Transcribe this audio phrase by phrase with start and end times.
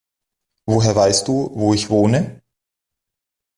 [0.65, 2.41] Woher weißt du, wo ich wohne?